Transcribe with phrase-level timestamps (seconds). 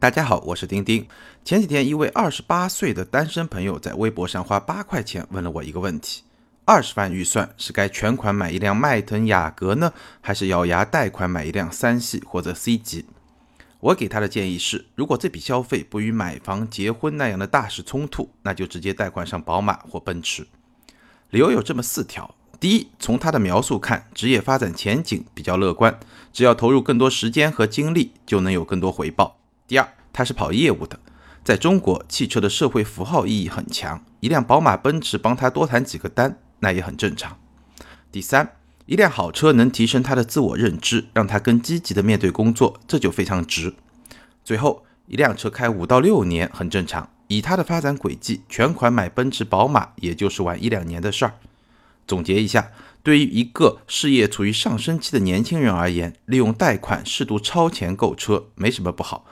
[0.00, 1.04] 大家好，我是丁丁。
[1.44, 6.22] 前几天，一位二十八岁的单身朋友在微博上花八块钱问了我一个问题：
[6.64, 13.06] 二十万预算是该全款买一辆迈腾雅阁呢，还是咬牙贷款买一辆三系或者 C 级？
[13.80, 20.46] 我给他的建议是，如果这笔消费不与买房、结婚那样的大事冲突，那就直接贷款上宝马或奔驰。
[21.30, 25.98] 理由有这么四条：第一，从他的描述看，职业发展前景比较乐观，
[26.32, 29.37] 只要投入更多时间和精力，就能有更多回报。
[29.68, 30.98] 第二，他是跑业务的，
[31.44, 37.38] 在中国，汽车的社会符号意义很强，一辆宝马、奔驰帮他多谈几个单，那也很正常。
[38.10, 43.74] 第三，一辆好车能提升他的自我认知，让他更积极的面对工作，这就非常值。
[44.42, 51.34] 最后，一辆车开五到六年很正常，以他的发展轨迹，全款买奔驰、宝马也就是晚一两年的事儿。
[52.06, 52.70] 总结一下，
[53.02, 59.26] 对于一个事业处于上升期的年轻人而言，利用贷款适度超前购车没什么不好。